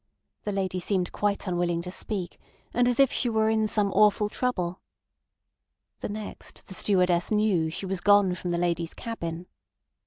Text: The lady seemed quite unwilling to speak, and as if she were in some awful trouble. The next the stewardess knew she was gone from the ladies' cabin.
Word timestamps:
The 0.45 0.51
lady 0.51 0.79
seemed 0.79 1.11
quite 1.11 1.45
unwilling 1.45 1.83
to 1.83 1.91
speak, 1.91 2.39
and 2.73 2.87
as 2.87 2.99
if 2.99 3.11
she 3.11 3.29
were 3.29 3.51
in 3.51 3.67
some 3.67 3.91
awful 3.93 4.29
trouble. 4.29 4.81
The 5.99 6.09
next 6.09 6.65
the 6.65 6.73
stewardess 6.73 7.29
knew 7.29 7.69
she 7.69 7.85
was 7.85 8.01
gone 8.01 8.33
from 8.33 8.49
the 8.49 8.57
ladies' 8.57 8.95
cabin. 8.95 9.45